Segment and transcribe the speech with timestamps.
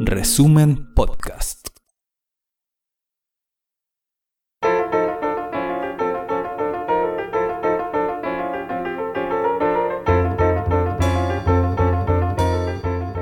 [0.00, 1.68] Resumen Podcast.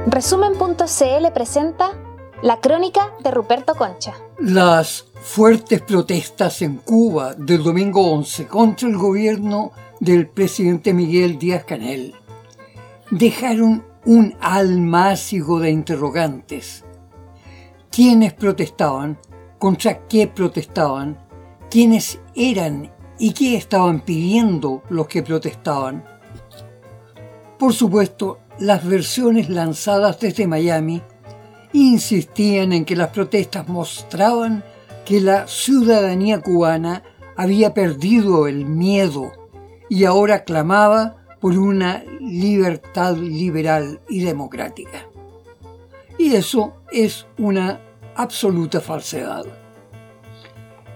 [0.06, 1.92] Resumen.cl presenta
[2.42, 4.14] la crónica de Ruperto Concha.
[4.40, 9.70] Las fuertes protestas en Cuba del domingo 11 contra el gobierno
[10.00, 12.16] del presidente Miguel Díaz Canel
[13.12, 16.83] dejaron un almácigo de interrogantes.
[17.91, 19.19] ¿Quiénes protestaban?
[19.59, 21.19] ¿Contra qué protestaban?
[21.71, 26.07] ¿Quiénes eran y qué estaban pidiendo los que protestaban?
[27.59, 31.02] Por supuesto, las versiones lanzadas desde Miami
[31.75, 34.65] insistían en que las protestas mostraban
[35.05, 37.02] que la ciudadanía cubana
[37.37, 39.33] había perdido el miedo
[39.91, 45.06] y ahora clamaba por una libertad liberal y democrática.
[46.19, 47.80] Y eso es una
[48.16, 49.46] absoluta falsedad.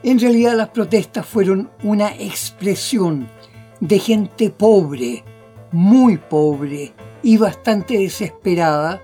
[0.03, 3.29] En realidad las protestas fueron una expresión
[3.79, 5.23] de gente pobre,
[5.71, 9.03] muy pobre y bastante desesperada,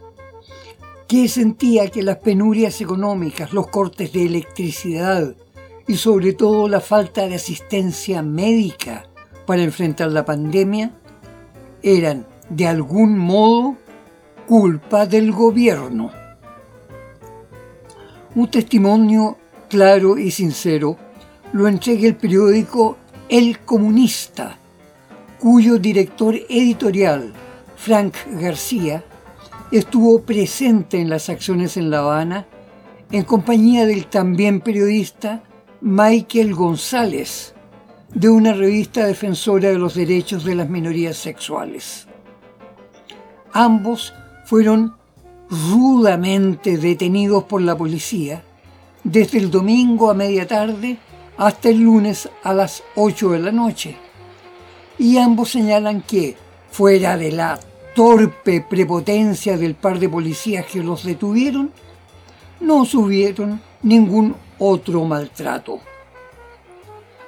[1.06, 5.34] que sentía que las penurias económicas, los cortes de electricidad
[5.86, 9.08] y sobre todo la falta de asistencia médica
[9.46, 10.97] para enfrentar la pandemia
[11.82, 13.76] eran de algún modo
[14.46, 16.10] culpa del gobierno.
[18.34, 19.36] Un testimonio
[19.68, 20.96] claro y sincero
[21.52, 22.96] lo entrega el periódico
[23.28, 24.58] El Comunista,
[25.38, 27.32] cuyo director editorial,
[27.76, 29.04] Frank García,
[29.70, 32.46] estuvo presente en las acciones en La Habana
[33.10, 35.42] en compañía del también periodista
[35.80, 37.54] Michael González,
[38.18, 42.08] de una revista defensora de los derechos de las minorías sexuales.
[43.52, 44.12] Ambos
[44.44, 44.96] fueron
[45.48, 48.42] rudamente detenidos por la policía
[49.04, 50.98] desde el domingo a media tarde
[51.36, 53.96] hasta el lunes a las 8 de la noche.
[54.98, 56.36] Y ambos señalan que,
[56.72, 57.60] fuera de la
[57.94, 61.70] torpe prepotencia del par de policías que los detuvieron,
[62.58, 65.78] no subieron ningún otro maltrato.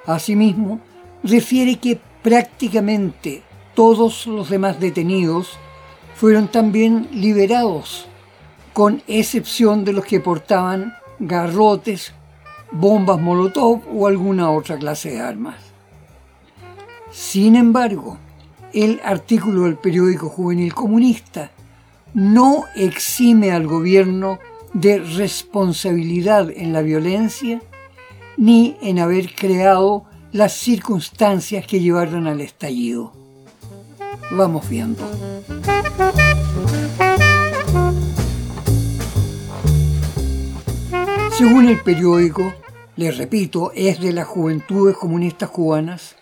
[0.07, 0.81] Asimismo,
[1.23, 3.43] refiere que prácticamente
[3.75, 5.59] todos los demás detenidos
[6.15, 8.07] fueron también liberados,
[8.73, 12.13] con excepción de los que portaban garrotes,
[12.73, 15.57] bombas molotov o alguna otra clase de armas.
[17.11, 18.19] Sin embargo,
[18.73, 21.51] el artículo del periódico juvenil comunista
[22.15, 24.39] no exime al gobierno
[24.73, 27.61] de responsabilidad en la violencia
[28.37, 33.13] ni en haber creado las circunstancias que llevaron al estallido.
[34.31, 35.03] Vamos viendo.
[41.37, 42.53] Según el periódico,
[42.97, 46.17] les repito, es de las Juventudes Comunistas Cubanas,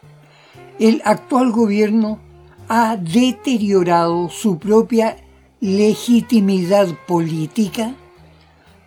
[0.78, 2.20] el actual gobierno
[2.68, 5.16] ha deteriorado su propia
[5.60, 7.94] legitimidad política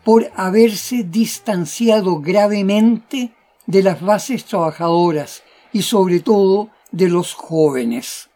[0.04, 3.34] por haberse distanciado gravemente
[3.72, 8.30] de las bases trabajadoras y sobre todo de los jóvenes.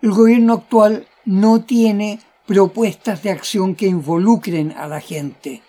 [0.00, 5.60] El gobierno actual no tiene propuestas de acción que involucren a la gente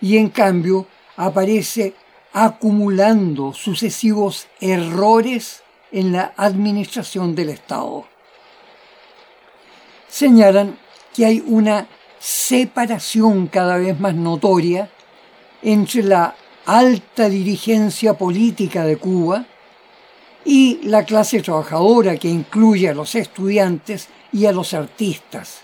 [0.00, 1.94] y en cambio aparece
[2.32, 5.62] acumulando sucesivos errores
[5.92, 8.06] en la administración del Estado.
[10.08, 10.76] Señalan
[11.14, 11.86] que hay una
[12.18, 14.90] separación cada vez más notoria
[15.62, 16.34] entre la
[16.68, 19.46] alta dirigencia política de Cuba
[20.44, 25.62] y la clase trabajadora que incluye a los estudiantes y a los artistas.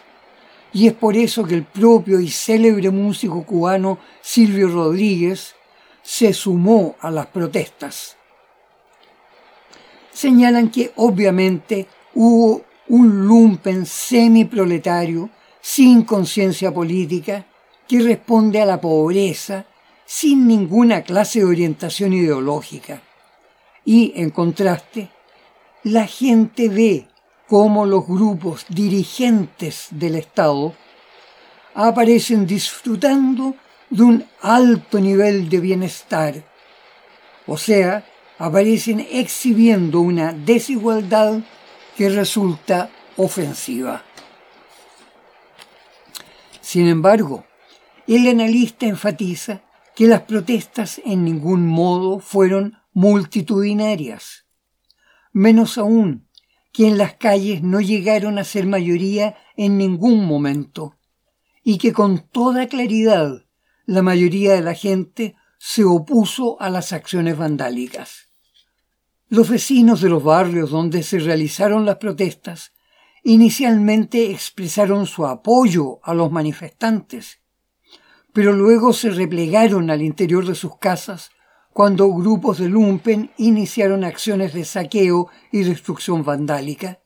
[0.72, 5.54] Y es por eso que el propio y célebre músico cubano Silvio Rodríguez
[6.02, 8.16] se sumó a las protestas.
[10.10, 15.28] Señalan que obviamente hubo un lumpen semiproletario
[15.60, 17.44] sin conciencia política,
[17.86, 19.66] que responde a la pobreza,
[20.06, 23.02] sin ninguna clase de orientación ideológica.
[23.84, 25.10] Y, en contraste,
[25.82, 27.06] la gente ve
[27.48, 30.74] cómo los grupos dirigentes del Estado
[31.74, 33.54] aparecen disfrutando
[33.90, 36.44] de un alto nivel de bienestar,
[37.46, 38.04] o sea,
[38.38, 41.40] aparecen exhibiendo una desigualdad
[41.96, 44.02] que resulta ofensiva.
[46.60, 47.44] Sin embargo,
[48.06, 49.60] el analista enfatiza
[49.94, 54.46] que las protestas en ningún modo fueron multitudinarias,
[55.32, 56.28] menos aún
[56.72, 60.96] que en las calles no llegaron a ser mayoría en ningún momento,
[61.62, 63.44] y que con toda claridad
[63.86, 68.28] la mayoría de la gente se opuso a las acciones vandálicas.
[69.28, 72.72] Los vecinos de los barrios donde se realizaron las protestas
[73.22, 77.40] inicialmente expresaron su apoyo a los manifestantes,
[78.34, 81.30] pero luego se replegaron al interior de sus casas
[81.72, 87.00] cuando grupos de lumpen iniciaron acciones de saqueo y destrucción vandálica,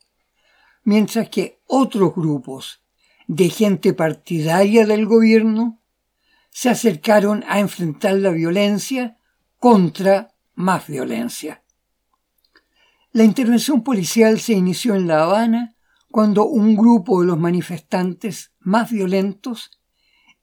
[0.83, 2.83] mientras que otros grupos
[3.27, 5.79] de gente partidaria del gobierno
[6.49, 9.17] se acercaron a enfrentar la violencia
[9.59, 11.63] contra más violencia.
[13.11, 15.75] La intervención policial se inició en La Habana
[16.09, 19.78] cuando un grupo de los manifestantes más violentos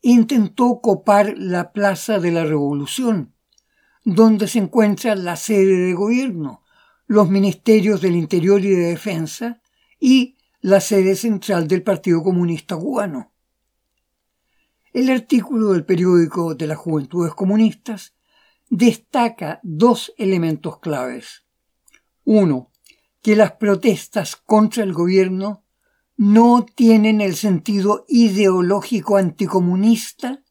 [0.07, 3.35] intentó copar la Plaza de la Revolución,
[4.05, 6.63] donde se encuentra la sede de gobierno,
[7.09, 9.61] los ministerios del Interior y de Defensa
[9.99, 13.33] y la sede central del Partido Comunista Cubano.
[14.93, 18.15] El artículo del periódico de las Juventudes Comunistas
[18.71, 21.45] destaca dos elementos claves.
[22.23, 22.71] Uno,
[23.23, 25.65] que las protestas contra el gobierno
[26.17, 30.43] no tienen el sentido ideológico anticomunista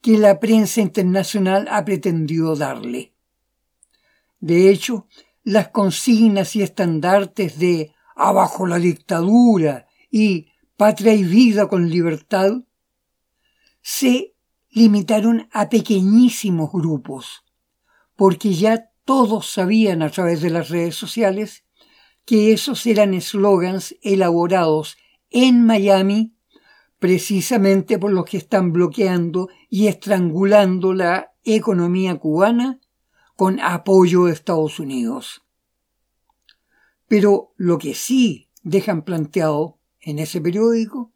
[0.00, 3.12] que la prensa internacional ha pretendido darle.
[4.40, 5.06] De hecho,
[5.44, 12.62] las consignas y estandartes de abajo la dictadura y patria y vida con libertad
[13.82, 14.34] se
[14.70, 17.44] limitaron a pequeñísimos grupos,
[18.16, 21.64] porque ya todos sabían a través de las redes sociales
[22.24, 24.96] que esos eran eslogans elaborados
[25.32, 26.34] en Miami
[26.98, 32.80] precisamente por los que están bloqueando y estrangulando la economía cubana
[33.34, 35.42] con apoyo de Estados Unidos.
[37.08, 41.12] Pero lo que sí dejan planteado en ese periódico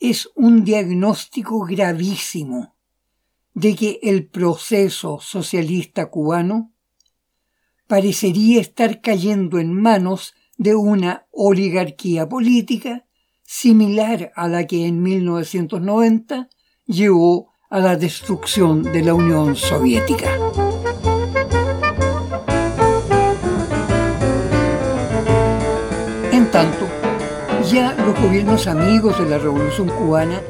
[0.00, 2.74] es un diagnóstico gravísimo
[3.54, 6.72] de que el proceso socialista cubano
[7.86, 13.03] parecería estar cayendo en manos de una oligarquía política
[13.54, 16.48] similar a la que en 1990
[16.86, 20.28] llevó a la destrucción de la Unión Soviética.
[26.32, 26.88] En tanto,
[27.70, 30.42] ya los gobiernos amigos de la Revolución cubana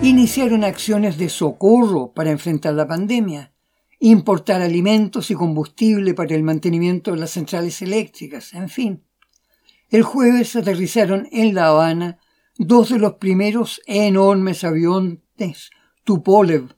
[0.00, 3.52] iniciaron acciones de socorro para enfrentar la pandemia,
[3.98, 9.02] importar alimentos y combustible para el mantenimiento de las centrales eléctricas, en fin.
[9.90, 12.18] El jueves aterrizaron en La Habana
[12.56, 15.70] dos de los primeros enormes aviones
[16.04, 16.76] Tupolev,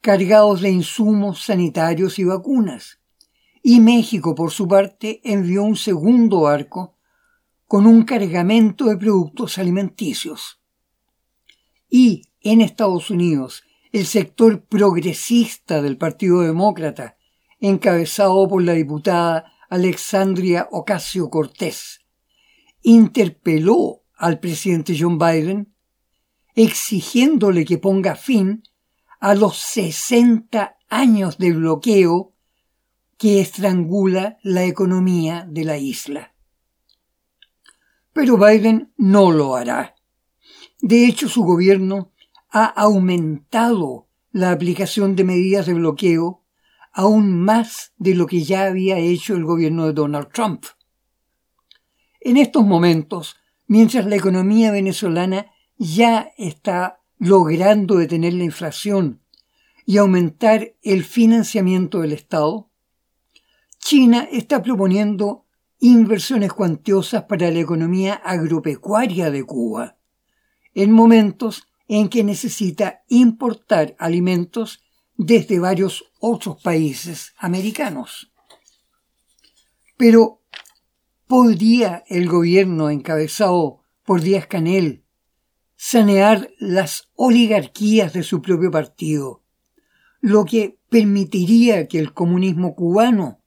[0.00, 3.00] cargados de insumos sanitarios y vacunas,
[3.62, 6.96] y México, por su parte, envió un segundo barco
[7.66, 10.60] con un cargamento de productos alimenticios.
[11.88, 17.16] Y en Estados Unidos, el sector progresista del Partido Demócrata,
[17.60, 22.00] encabezado por la diputada Alexandria Ocasio Cortés,
[22.82, 25.74] interpeló al presidente John Biden
[26.54, 28.62] exigiéndole que ponga fin
[29.20, 32.32] a los 60 años de bloqueo
[33.18, 36.34] que estrangula la economía de la isla.
[38.12, 39.96] Pero Biden no lo hará.
[40.80, 42.12] De hecho, su gobierno
[42.50, 46.42] ha aumentado la aplicación de medidas de bloqueo
[46.92, 50.64] aún más de lo que ya había hecho el gobierno de Donald Trump.
[52.20, 59.20] En estos momentos, mientras la economía venezolana ya está logrando detener la inflación
[59.86, 62.70] y aumentar el financiamiento del Estado,
[63.78, 65.44] China está proponiendo
[65.78, 69.98] inversiones cuantiosas para la economía agropecuaria de Cuba,
[70.74, 74.82] en momentos en que necesita importar alimentos
[75.16, 78.32] desde varios otros países americanos.
[79.96, 80.40] Pero,
[81.36, 85.02] ¿podría el gobierno encabezado por Díaz Canel
[85.74, 89.42] sanear las oligarquías de su propio partido,
[90.20, 93.42] lo que permitiría que el comunismo cubano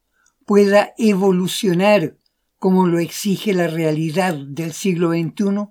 [0.46, 2.17] pueda evolucionar
[2.60, 5.70] como lo exige la realidad del siglo XXI?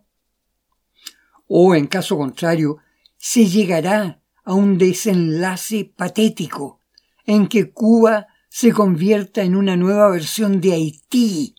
[1.48, 2.78] o en caso contrario,
[3.18, 6.80] se llegará a un desenlace patético
[7.26, 11.56] en que Cuba se convierta en una nueva versión de Haití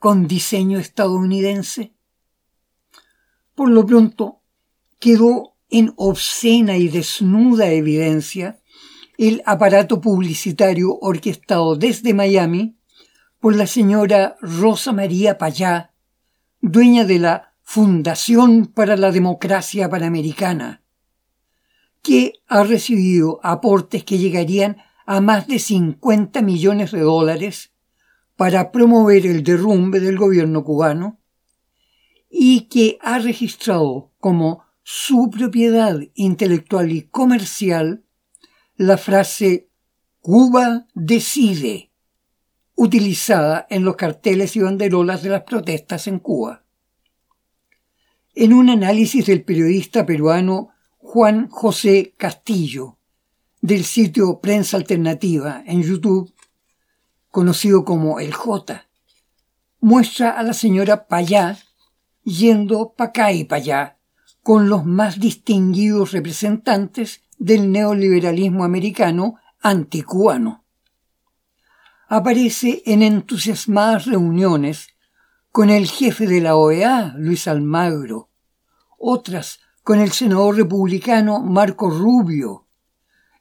[0.00, 1.92] con diseño estadounidense?
[3.54, 4.40] Por lo pronto,
[4.98, 8.58] quedó en obscena y desnuda evidencia
[9.18, 12.78] el aparato publicitario orquestado desde Miami
[13.40, 15.92] por la señora Rosa María Payá,
[16.62, 20.82] dueña de la Fundación para la Democracia Panamericana,
[22.02, 27.69] que ha recibido aportes que llegarían a más de 50 millones de dólares
[28.40, 31.20] para promover el derrumbe del gobierno cubano
[32.30, 38.02] y que ha registrado como su propiedad intelectual y comercial
[38.76, 39.68] la frase
[40.22, 41.90] Cuba decide,
[42.76, 46.64] utilizada en los carteles y banderolas de las protestas en Cuba.
[48.34, 52.96] En un análisis del periodista peruano Juan José Castillo,
[53.60, 56.32] del sitio Prensa Alternativa en YouTube,
[57.30, 58.86] conocido como El J,
[59.80, 61.58] muestra a la señora Payá
[62.24, 63.98] yendo pa' acá y pa' allá
[64.42, 70.64] con los más distinguidos representantes del neoliberalismo americano anticubano.
[72.08, 74.88] Aparece en entusiasmadas reuniones
[75.52, 78.30] con el jefe de la OEA, Luis Almagro,
[78.98, 82.66] otras con el senador republicano Marco Rubio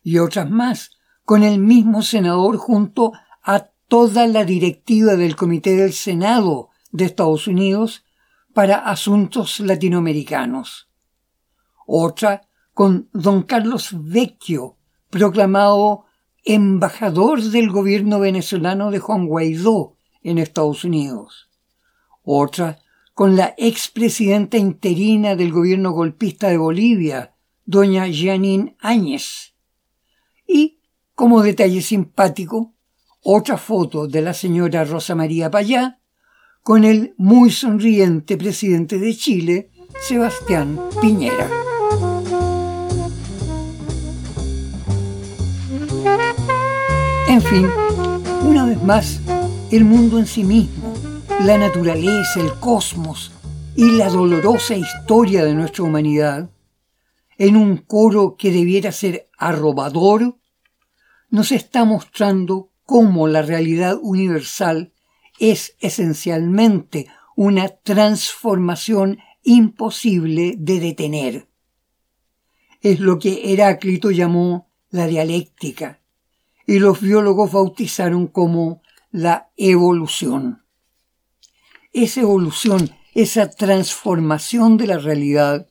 [0.02, 0.92] y otras más
[1.24, 7.48] con el mismo senador junto a toda la directiva del Comité del Senado de Estados
[7.48, 8.06] Unidos
[8.54, 10.90] para asuntos latinoamericanos.
[11.88, 14.78] Otra con don Carlos Vecchio,
[15.10, 16.06] proclamado
[16.46, 21.50] embajador del gobierno venezolano de Juan Guaidó en Estados Unidos.
[22.22, 22.80] Otra
[23.16, 27.34] con la expresidenta interina del gobierno golpista de Bolivia,
[27.66, 29.56] doña Janine Áñez.
[30.48, 30.80] Y,
[31.16, 32.76] como detalle simpático,
[33.22, 36.00] otra foto de la señora Rosa María Payá
[36.64, 39.72] con el muy sonriente presidente de Chile,
[40.02, 41.50] Sebastián Piñera.
[47.28, 47.68] En fin,
[48.44, 49.20] una vez más,
[49.72, 50.94] el mundo en sí mismo,
[51.42, 53.32] la naturaleza, el cosmos
[53.76, 56.50] y la dolorosa historia de nuestra humanidad,
[57.38, 60.38] en un coro que debiera ser arrobador,
[61.30, 64.94] nos está mostrando cómo la realidad universal
[65.38, 67.06] es esencialmente
[67.36, 71.48] una transformación imposible de detener.
[72.82, 76.02] Es lo que Heráclito llamó la dialéctica,
[76.66, 78.82] y los biólogos bautizaron como
[79.12, 80.64] la evolución.
[81.94, 85.70] Esa evolución, esa transformación de la realidad,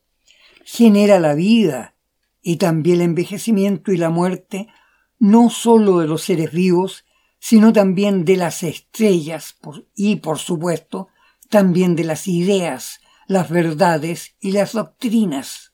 [0.65, 1.97] genera la vida
[2.43, 4.69] y también el envejecimiento y la muerte,
[5.19, 7.05] no sólo de los seres vivos,
[7.39, 9.57] sino también de las estrellas
[9.95, 11.09] y, por supuesto,
[11.49, 15.73] también de las ideas, las verdades y las doctrinas.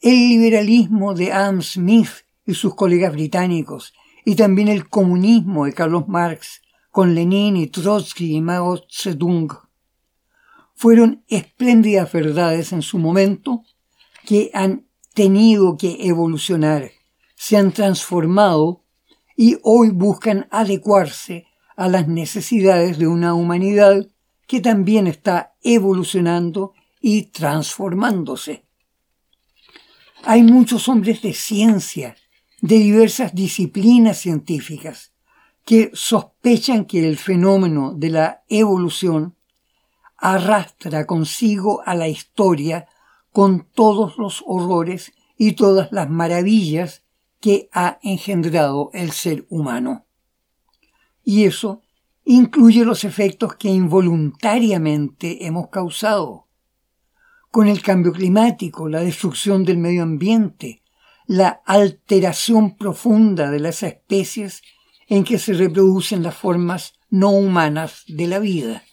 [0.00, 2.10] El liberalismo de Adam Smith
[2.44, 8.36] y sus colegas británicos, y también el comunismo de Carlos Marx, con Lenin y Trotsky
[8.36, 9.48] y Mao Zedong.
[10.74, 13.64] Fueron espléndidas verdades en su momento
[14.24, 16.90] que han tenido que evolucionar,
[17.34, 18.83] se han transformado
[19.36, 24.06] y hoy buscan adecuarse a las necesidades de una humanidad
[24.46, 28.64] que también está evolucionando y transformándose.
[30.22, 32.16] Hay muchos hombres de ciencia
[32.60, 35.12] de diversas disciplinas científicas
[35.64, 39.36] que sospechan que el fenómeno de la evolución
[40.16, 42.86] arrastra consigo a la historia
[43.32, 47.03] con todos los horrores y todas las maravillas
[47.44, 50.06] que ha engendrado el ser humano.
[51.22, 51.82] Y eso
[52.24, 56.48] incluye los efectos que involuntariamente hemos causado,
[57.50, 60.80] con el cambio climático, la destrucción del medio ambiente,
[61.26, 64.62] la alteración profunda de las especies
[65.06, 68.84] en que se reproducen las formas no humanas de la vida.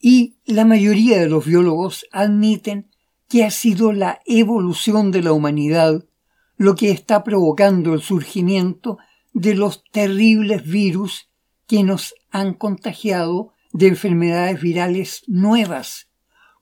[0.00, 2.90] Y la mayoría de los biólogos admiten
[3.28, 6.02] que ha sido la evolución de la humanidad
[6.56, 8.98] lo que está provocando el surgimiento
[9.32, 11.28] de los terribles virus
[11.66, 16.08] que nos han contagiado de enfermedades virales nuevas,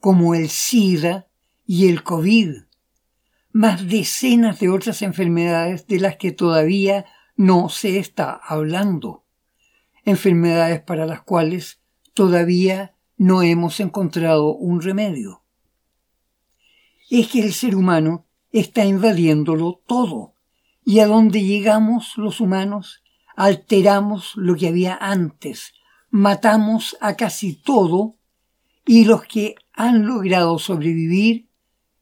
[0.00, 1.28] como el SIDA
[1.66, 2.64] y el COVID
[3.54, 9.24] más decenas de otras enfermedades de las que todavía no se está hablando.
[10.04, 11.80] Enfermedades para las cuales
[12.14, 15.44] todavía no hemos encontrado un remedio.
[17.08, 18.24] Es que el ser humano
[18.61, 20.34] está invadiéndolo todo,
[20.84, 23.02] y a donde llegamos los humanos
[23.34, 25.75] alteramos lo que había antes,
[26.08, 28.14] matamos a casi todo,
[28.87, 31.49] y los que han logrado sobrevivir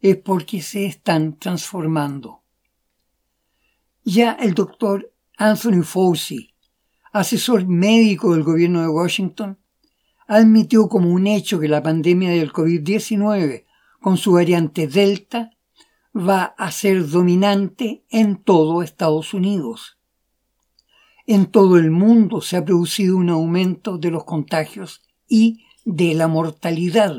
[0.00, 2.42] es porque se están transformando.
[4.04, 6.54] Ya el doctor Anthony Fauci,
[7.12, 9.59] asesor médico del gobierno de Washington,
[10.26, 13.64] admitió como un hecho que la pandemia del COVID-19
[14.02, 15.52] con su variante Delta
[16.14, 19.99] va a ser dominante en todo Estados Unidos.
[21.26, 26.28] En todo el mundo se ha producido un aumento de los contagios y de la
[26.28, 27.14] mortalidad.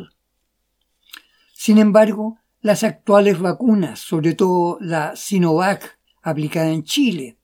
[1.53, 7.37] Sin embargo, las actuales vacunas, sobre todo la Sinovac aplicada en Chile,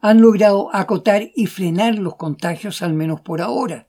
[0.00, 3.88] han logrado acotar y frenar los contagios al menos por ahora,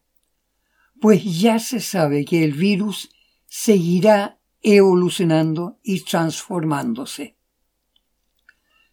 [0.99, 3.09] pues ya se sabe que el virus
[3.45, 7.37] seguirá evolucionando y transformándose.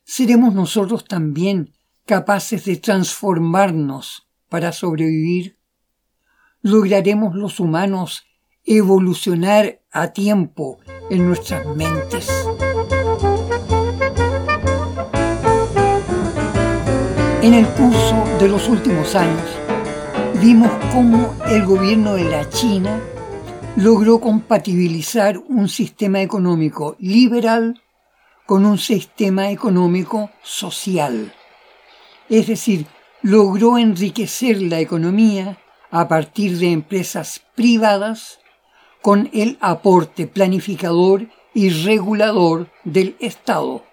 [0.05, 1.73] ¿Seremos nosotros también
[2.05, 5.59] capaces de transformarnos para sobrevivir?
[6.61, 8.25] ¿Lograremos los humanos
[8.65, 10.79] evolucionar a tiempo
[11.11, 12.29] en nuestras mentes?
[17.43, 19.49] En el curso de los últimos años,
[20.41, 23.03] vimos cómo el gobierno de la China
[23.77, 27.83] logró compatibilizar un sistema económico liberal
[28.47, 31.35] con un sistema económico social.
[32.29, 32.87] Es decir,
[33.23, 35.59] logró enriquecer la economía
[35.91, 38.39] a partir de empresas privadas
[39.03, 43.85] con el aporte planificador y regulador del Estado.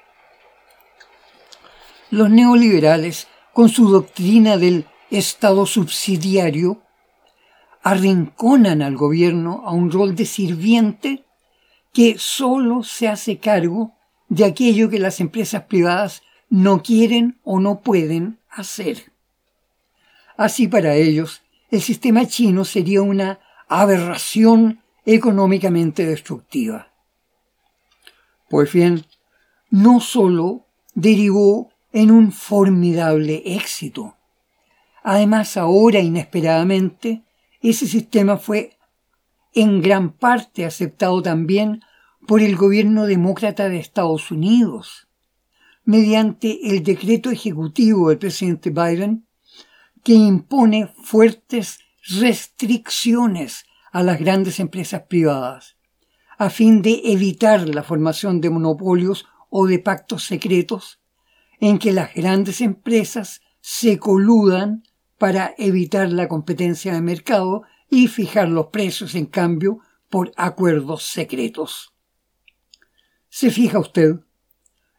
[2.12, 6.81] Los neoliberales con su doctrina del Estado subsidiario,
[7.84, 11.24] arrinconan al gobierno a un rol de sirviente
[11.94, 13.94] que solo se hace cargo
[14.30, 19.12] de aquello que las empresas privadas no quieren o no pueden hacer.
[20.38, 26.90] Así para ellos, el sistema chino sería una aberración económicamente destructiva.
[28.50, 29.06] Pues bien,
[29.70, 34.18] no solo derivó en un formidable éxito.
[35.04, 37.24] Además, ahora inesperadamente,
[37.62, 38.78] ese sistema fue
[39.54, 41.84] en gran parte aceptado también
[42.28, 45.08] por el gobierno demócrata de Estados Unidos,
[45.84, 49.26] mediante el decreto ejecutivo del presidente Biden,
[50.04, 51.80] que impone fuertes
[52.20, 55.76] restricciones a las grandes empresas privadas,
[56.38, 61.00] a fin de evitar la formación de monopolios o de pactos secretos
[61.60, 64.84] en que las grandes empresas se coludan
[65.22, 69.78] para evitar la competencia de mercado y fijar los precios, en cambio,
[70.10, 71.94] por acuerdos secretos.
[73.30, 74.16] Se fija usted,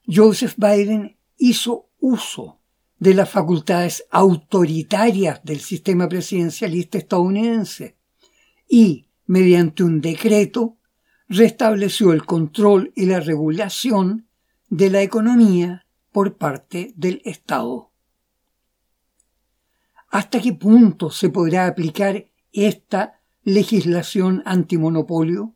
[0.07, 2.61] Joseph Biden hizo uso
[3.01, 7.97] de las facultades autoritarias del sistema presidencialista estadounidense
[8.69, 10.77] y, mediante un decreto,
[11.29, 14.29] restableció el control y la regulación
[14.69, 17.92] de la economía por parte del Estado.
[20.12, 25.55] ¿Hasta qué punto se podrá aplicar esta legislación antimonopolio?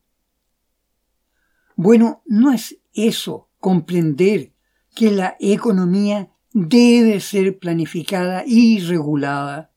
[1.77, 4.55] Bueno, no es eso comprender
[4.95, 9.73] que la economía debe ser planificada y regulada.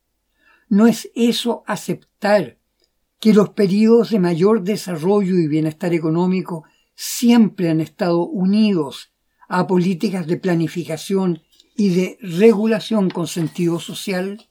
[0.70, 2.58] No es eso aceptar
[3.20, 6.64] que los periodos de mayor desarrollo y bienestar económico
[6.96, 9.12] siempre han estado unidos
[9.50, 11.42] a políticas de planificación
[11.76, 14.49] y de regulación con sentido social?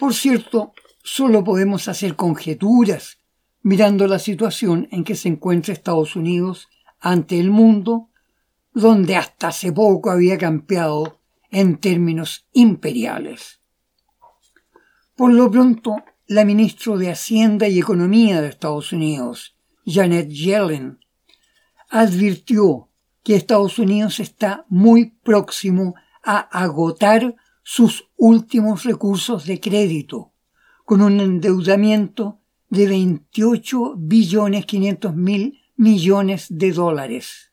[0.00, 0.72] Por cierto,
[1.04, 3.18] solo podemos hacer conjeturas
[3.60, 8.08] mirando la situación en que se encuentra Estados Unidos ante el mundo,
[8.72, 13.60] donde hasta hace poco había campeado en términos imperiales.
[15.16, 20.98] Por lo pronto, la ministra de Hacienda y Economía de Estados Unidos, Janet Yellen,
[21.90, 22.88] advirtió
[23.22, 27.36] que Estados Unidos está muy próximo a agotar
[27.72, 30.32] sus últimos recursos de crédito,
[30.84, 37.52] con un endeudamiento de 28 billones 500 mil millones de dólares.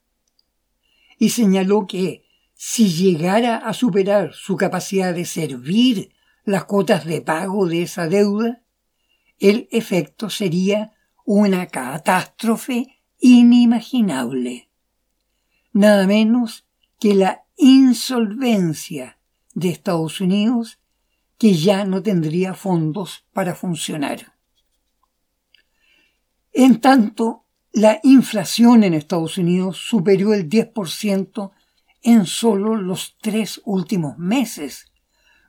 [1.19, 2.23] Y señaló que
[2.55, 6.09] si llegara a superar su capacidad de servir
[6.45, 8.63] las cuotas de pago de esa deuda,
[9.37, 10.93] el efecto sería
[11.25, 14.71] una catástrofe inimaginable.
[15.73, 16.65] Nada menos
[16.99, 19.16] que la insolvencia
[19.57, 20.77] de Estados Unidos
[21.39, 24.35] que ya no tendría fondos para funcionar.
[26.53, 31.51] En tanto, la inflación en Estados Unidos superó el 10%
[32.03, 34.91] en solo los tres últimos meses,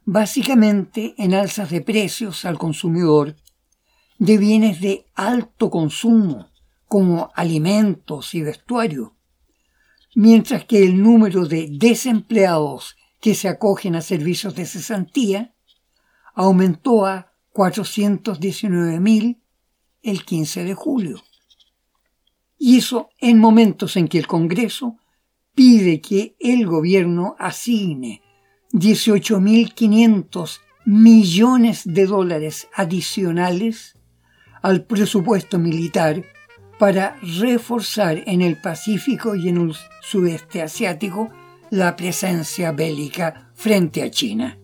[0.06, 3.36] básicamente en alzas de precios al consumidor
[4.18, 6.48] de bienes de alto consumo,
[6.86, 9.14] como alimentos y vestuario,
[10.14, 15.54] mientras que el número de desempleados que se acogen a servicios de cesantía
[16.34, 19.40] aumentó a 419.000
[20.02, 21.22] el 15 de julio.
[22.56, 24.96] Y eso en momentos en que el Congreso
[25.54, 28.22] pide que el gobierno asigne
[28.72, 33.96] 18.500 millones de dólares adicionales
[34.62, 36.24] al presupuesto militar
[36.78, 41.30] para reforzar en el Pacífico y en el sudeste asiático
[41.70, 44.58] la presencia bélica frente a China.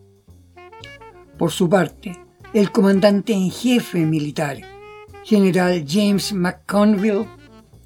[1.38, 2.18] Por su parte,
[2.52, 4.58] el comandante en jefe militar,
[5.24, 7.26] general James McConville,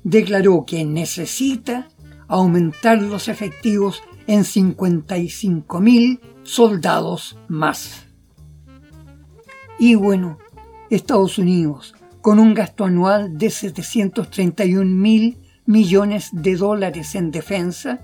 [0.04, 1.88] declaró que necesita
[2.28, 8.06] aumentar los efectivos en 55.000 soldados más.
[9.78, 10.38] Y bueno,
[10.90, 18.00] Estados Unidos, con un gasto anual de 731 mil millones de dólares en defensa,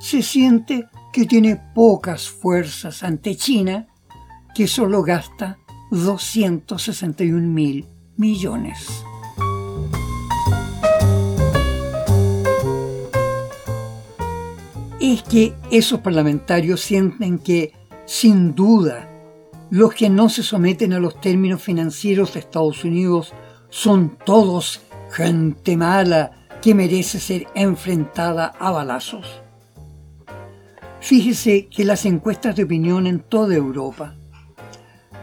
[0.00, 3.86] se siente que tiene pocas fuerzas ante China,
[4.54, 5.58] que solo gasta
[5.90, 7.86] 261 mil
[8.16, 9.04] millones.
[15.00, 17.72] Es que esos parlamentarios sienten que,
[18.06, 19.08] sin duda,
[19.70, 23.34] los que no se someten a los términos financieros de Estados Unidos
[23.68, 26.32] son todos gente mala
[26.62, 29.42] que merece ser enfrentada a balazos.
[31.00, 34.16] Fíjese que las encuestas de opinión en toda Europa,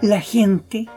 [0.02, 0.88] la gente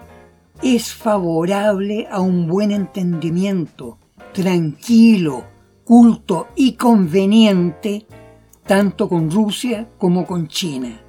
[0.62, 3.98] es favorable a un buen entendimiento,
[4.32, 5.44] tranquilo,
[5.84, 8.06] culto y conveniente,
[8.66, 11.00] tanto con Rusia como con China.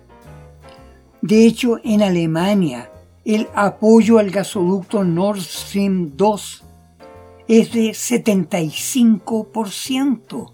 [1.22, 2.92] De hecho, en Alemania,
[3.24, 6.64] el apoyo al gasoducto Nord Stream 2
[7.48, 10.54] es de 75%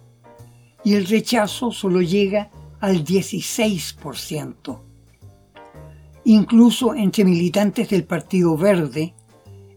[0.84, 4.80] y el rechazo solo llega al 16%.
[6.26, 9.16] Incluso entre militantes del Partido Verde,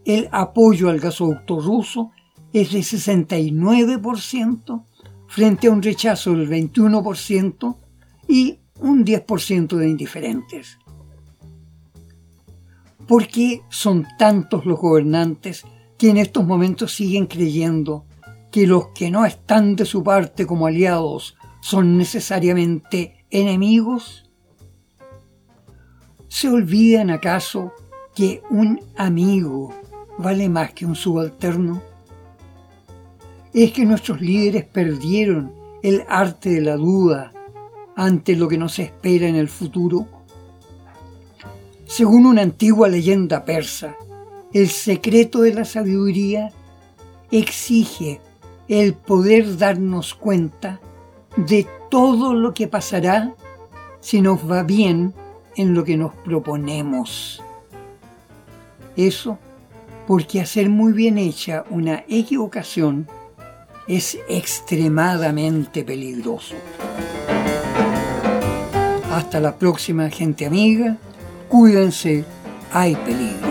[0.05, 2.11] el apoyo al gasoducto ruso
[2.51, 4.83] es de 69%
[5.27, 7.77] frente a un rechazo del 21%
[8.27, 10.77] y un 10% de indiferentes.
[13.07, 15.63] ¿Por qué son tantos los gobernantes
[15.97, 18.05] que en estos momentos siguen creyendo
[18.51, 24.29] que los que no están de su parte como aliados son necesariamente enemigos?
[26.27, 27.71] ¿Se olvidan acaso
[28.15, 29.73] que un amigo
[30.17, 31.81] vale más que un subalterno?
[33.53, 37.31] ¿Es que nuestros líderes perdieron el arte de la duda
[37.95, 40.07] ante lo que nos espera en el futuro?
[41.85, 43.95] Según una antigua leyenda persa,
[44.53, 46.51] el secreto de la sabiduría
[47.29, 48.19] exige
[48.67, 50.79] el poder darnos cuenta
[51.35, 53.33] de todo lo que pasará
[53.99, 55.13] si nos va bien
[55.55, 57.41] en lo que nos proponemos.
[58.95, 59.37] Eso
[60.07, 63.07] porque hacer muy bien hecha una equivocación
[63.87, 66.55] es extremadamente peligroso.
[69.11, 70.97] Hasta la próxima gente amiga
[71.51, 72.23] Cuídense,
[72.71, 73.50] hay peligro.